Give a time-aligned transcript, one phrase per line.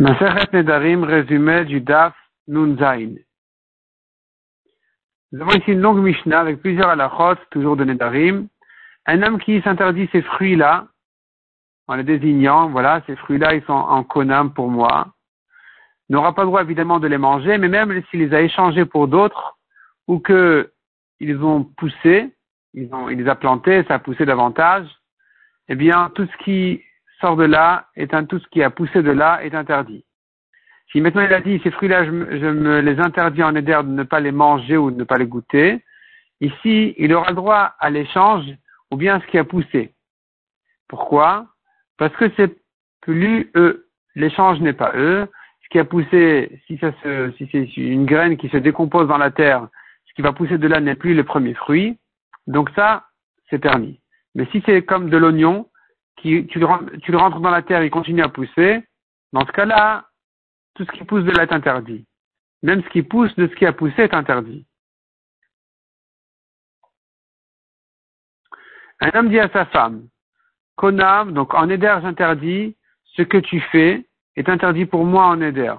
[0.00, 2.14] Maseret Nedarim, résumé du Daf
[2.48, 3.16] Nunzain.
[5.30, 8.48] Nous avons ici une longue Mishnah avec plusieurs halachot, toujours de Nedarim.
[9.04, 10.86] Un homme qui s'interdit ces fruits-là,
[11.86, 15.08] en les désignant, voilà, ces fruits-là, ils sont en konam pour moi,
[16.08, 19.06] n'aura pas le droit évidemment de les manger, mais même s'il les a échangés pour
[19.06, 19.58] d'autres,
[20.08, 20.72] ou que
[21.18, 22.34] ils ont poussé,
[22.72, 24.88] ils ont, il les a plantés, ça a poussé davantage,
[25.68, 26.82] eh bien, tout ce qui
[27.20, 30.04] sort de là, un, tout ce qui a poussé de là est interdit.
[30.90, 34.02] Si maintenant il a dit, ces fruits-là, je, me les interdis en éder de ne
[34.02, 35.84] pas les manger ou de ne pas les goûter,
[36.40, 38.44] ici, il aura droit à l'échange
[38.90, 39.94] ou bien ce qui a poussé.
[40.88, 41.46] Pourquoi?
[41.96, 42.56] Parce que c'est
[43.02, 43.86] plus eux.
[44.16, 45.28] L'échange n'est pas eux.
[45.62, 49.18] Ce qui a poussé, si, ça se, si c'est une graine qui se décompose dans
[49.18, 49.68] la terre,
[50.06, 51.96] ce qui va pousser de là n'est plus le premier fruit.
[52.48, 53.04] Donc ça,
[53.48, 54.00] c'est permis.
[54.34, 55.69] Mais si c'est comme de l'oignon,
[56.16, 56.66] tu, le,
[57.16, 58.82] rentres dans la terre, il continue à pousser,
[59.32, 60.06] dans ce cas-là,
[60.74, 62.04] tout ce qui pousse de là est interdit.
[62.62, 64.66] Même ce qui pousse de ce qui a poussé est interdit.
[69.00, 70.08] Un homme dit à sa femme,
[70.76, 72.76] Konam, donc en éder j'interdis,
[73.16, 75.74] ce que tu fais est interdit pour moi en éder.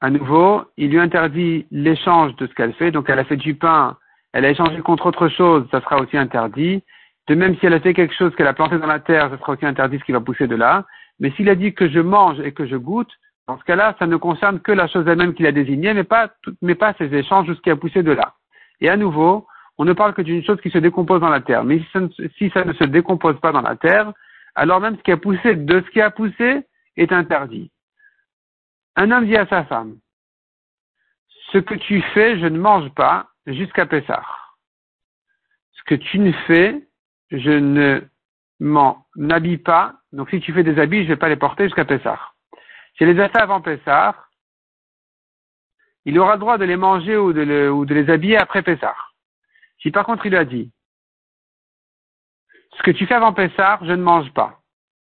[0.00, 3.54] À nouveau, il lui interdit l'échange de ce qu'elle fait, donc elle a fait du
[3.54, 3.96] pain,
[4.32, 6.82] elle a échangé contre autre chose, ça sera aussi interdit.
[7.28, 9.38] De même, si elle a fait quelque chose qu'elle a planté dans la terre, ce
[9.38, 10.84] sera aussi interdit ce qui va pousser de là.
[11.20, 13.10] Mais s'il a dit que je mange et que je goûte,
[13.46, 16.30] dans ce cas-là, ça ne concerne que la chose elle-même qu'il a désignée, mais pas,
[16.62, 18.34] mais pas ses échanges ou ce qui a poussé de là.
[18.80, 19.46] Et à nouveau,
[19.78, 21.64] on ne parle que d'une chose qui se décompose dans la terre.
[21.64, 21.80] Mais
[22.36, 24.12] si ça, ne, se décompose pas dans la terre,
[24.54, 27.70] alors même ce qui a poussé de ce qui a poussé est interdit.
[28.96, 29.96] Un homme dit à sa femme,
[31.52, 34.24] ce que tu fais, je ne mange pas jusqu'à Pessah.
[35.72, 36.86] Ce que tu ne fais,
[37.30, 38.02] je ne
[38.60, 39.94] m'en habille pas.
[40.12, 42.20] Donc si tu fais des habits, je ne vais pas les porter jusqu'à Pessah.
[42.96, 44.14] Si les a avant Pessah,
[46.04, 48.96] il aura le droit de les manger ou de, les habiller après Pessah.
[49.80, 50.70] Si par contre il a dit,
[52.76, 54.60] ce que tu fais avant Pessah, je ne mange pas,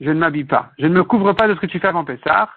[0.00, 2.04] je ne m'habille pas, je ne me couvre pas de ce que tu fais avant
[2.04, 2.50] Pessah,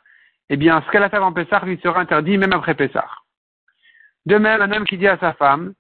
[0.50, 3.10] eh bien ce qu'elle a fait avant Pessah lui sera interdit même après Pessah.
[4.26, 5.74] De même, un homme qui dit à sa femme,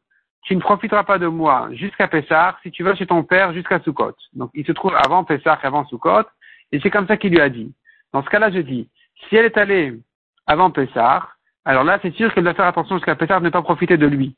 [0.45, 3.79] tu ne profiteras pas de moi jusqu'à Pessah si tu vas chez ton père jusqu'à
[3.79, 4.16] Sukkot.
[4.33, 6.23] Donc il se trouve avant Pessah et avant Sukkot,
[6.72, 7.73] et c'est comme ça qu'il lui a dit.
[8.13, 8.88] Dans ce cas-là, je dis,
[9.28, 10.00] si elle est allée
[10.45, 11.28] avant Pessah,
[11.66, 14.06] alors là c'est sûr qu'elle doit faire attention jusqu'à Pessah de ne pas profiter de
[14.06, 14.35] lui.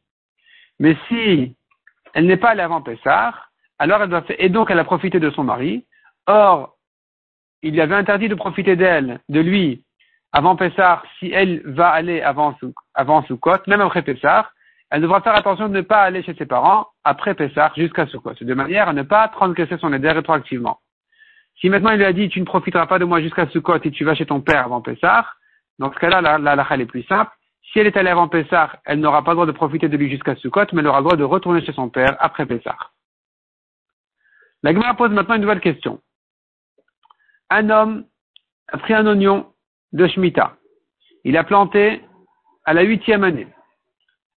[0.79, 1.55] Mais si
[2.13, 3.33] elle n'est pas allée avant Pessah,
[3.77, 5.85] alors elle doit faire, et donc elle a profité de son mari.
[6.25, 6.77] Or,
[7.63, 9.83] il lui avait interdit de profiter d'elle, de lui,
[10.31, 12.55] avant Pessah, si elle va aller avant,
[12.93, 13.25] avant
[13.67, 14.49] même après Pessah,
[14.89, 18.35] elle devra faire attention de ne pas aller chez ses parents après Pessah jusqu'à Sukkot,
[18.39, 20.79] de manière à ne pas transgresser son éder rétroactivement.
[21.59, 23.91] Si maintenant il lui a dit tu ne profiteras pas de moi jusqu'à Sukkot et
[23.91, 25.25] tu vas chez ton père avant Pessah,
[25.79, 27.31] dans ce cas-là, la, la, est plus simple.
[27.61, 30.09] Si elle est allée avant Pessah, elle n'aura pas le droit de profiter de lui
[30.09, 32.77] jusqu'à Sukkot, mais elle aura le droit de retourner chez son père après Pessah.
[34.63, 36.01] La pose maintenant une nouvelle question.
[37.49, 38.05] Un homme
[38.69, 39.53] a pris un oignon
[39.93, 40.55] de Shemitah.
[41.23, 42.01] Il a planté
[42.65, 43.47] à la huitième année.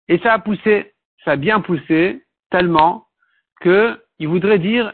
[0.09, 3.07] Et ça a poussé, ça a bien poussé, tellement
[3.62, 4.94] que il voudrait dire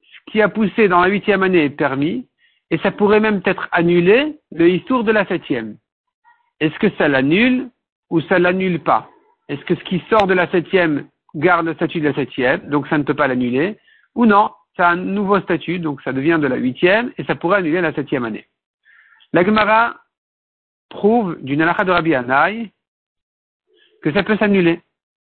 [0.00, 2.28] ce qui a poussé dans la huitième année est permis,
[2.70, 5.76] et ça pourrait même être annulé le histoire de la septième.
[6.60, 7.68] Est-ce que ça l'annule
[8.10, 9.10] ou ça l'annule pas?
[9.48, 12.86] Est-ce que ce qui sort de la septième garde le statut de la septième, donc
[12.88, 13.76] ça ne peut pas l'annuler,
[14.14, 17.34] ou non, ça a un nouveau statut, donc ça devient de la huitième, et ça
[17.34, 18.46] pourrait annuler la septième année.
[19.32, 19.96] La Gemara
[20.88, 22.70] prouve d'une halakha de Rabbi Anaï
[24.04, 24.82] que ça peut s'annuler.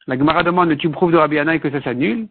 [0.08, 2.28] La Gemara demande, tu prouves de Rabbi Anaï que ça s'annule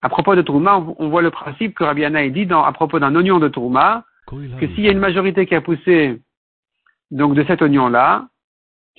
[0.00, 3.14] À propos de Trouma, on voit le principe que Rabbi Anaï dit à propos d'un
[3.14, 6.18] oignon de Trouma, que s'il y a une majorité qui a poussé
[7.10, 8.26] donc de cet oignon-là,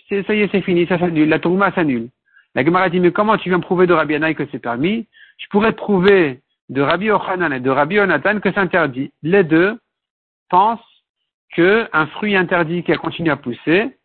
[0.09, 2.09] ça y est, c'est fini, ça s'annule, la Trouma s'annule.
[2.53, 5.07] La Gemara dit, mais comment tu viens prouver de Rabbi Anaï que c'est permis?
[5.39, 9.11] Je pourrais prouver de Rabbi Ochanan et de Rabbi Onatan que c'est interdit.
[9.23, 9.79] Les deux
[10.49, 10.79] pensent
[11.55, 13.97] qu'un fruit interdit qui a continué à pousser,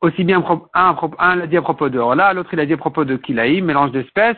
[0.00, 2.76] aussi bien un, un l'a dit à propos de Orla, l'autre il a dit à
[2.76, 4.36] propos de Kilaï, mélange d'espèces,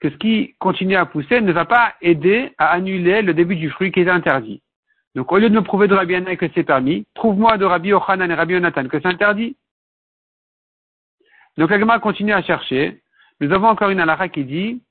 [0.00, 3.70] que ce qui continue à pousser ne va pas aider à annuler le début du
[3.70, 4.62] fruit qui est interdit.
[5.14, 7.92] Donc au lieu de me prouver de Rabbi Anna que c'est permis, trouve-moi de Rabbi
[7.92, 9.56] Ochanan et Rabbi Onatan que c'est interdit.
[11.56, 13.02] Donc Agma continue à chercher.
[13.40, 14.82] Nous avons encore une alara qui dit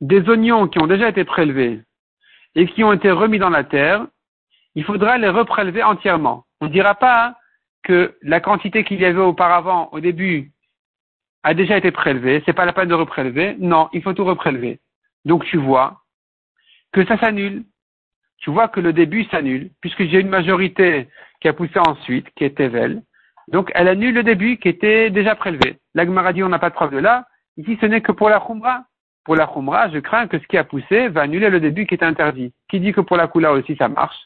[0.00, 1.82] des oignons qui ont déjà été prélevés
[2.54, 4.06] et qui ont été remis dans la terre,
[4.74, 6.44] il faudra les reprélever entièrement.
[6.60, 7.36] On ne dira pas
[7.82, 10.52] que la quantité qu'il y avait auparavant, au début,
[11.42, 13.56] a déjà été prélevée, c'est pas la peine de reprélever.
[13.58, 14.80] Non, il faut tout reprélever.
[15.24, 16.00] Donc tu vois
[16.92, 17.64] que ça s'annule.
[18.38, 21.08] Tu vois que le début s'annule, puisque j'ai une majorité
[21.40, 23.02] qui a poussé ensuite, qui est Tevel.
[23.48, 25.78] Donc, elle annule le début qui était déjà prélevé.
[25.94, 27.26] L'Agmara dit on n'a pas de preuve de là.
[27.56, 28.84] Ici, ce n'est que pour la Khumra.
[29.24, 31.94] Pour la Khumra, je crains que ce qui a poussé va annuler le début qui
[31.94, 32.52] est interdit.
[32.70, 34.16] Qui dit que pour la Kula aussi ça marche?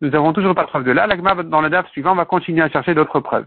[0.00, 1.06] Nous n'avons toujours pas de preuve de là.
[1.06, 3.46] L'Agmara, dans le DAF suivant, va continuer à chercher d'autres preuves.